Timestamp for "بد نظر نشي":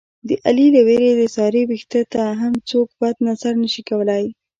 3.01-3.83